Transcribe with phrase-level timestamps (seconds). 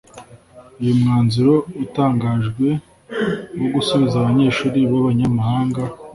[0.81, 1.53] uyu mwanzuro
[1.83, 2.67] utangajwe
[3.59, 5.81] wo gusubiza abanyeshuri b'abanyamahanga